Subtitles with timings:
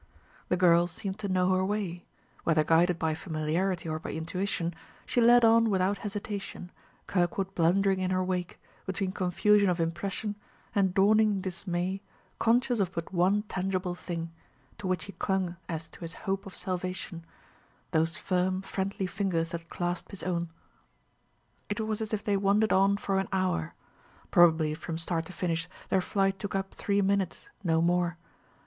[0.49, 2.05] The girl seemed to know her way;
[2.43, 4.73] whether guided by familiarity or by intuition,
[5.05, 6.71] she led on without hesitation,
[7.05, 10.37] Kirkwood blundering in her wake, between confusion of impression,
[10.73, 12.01] and dawning dismay
[12.39, 14.31] conscious of but one tangible thing,
[14.79, 17.23] to which he clung as to his hope of salvation:
[17.91, 20.49] those firm, friendly fingers that clasped his own.
[21.69, 23.75] It was as if they wandered on for an hour;
[24.31, 28.17] probably from start to finish their flight took up three minutes, no more.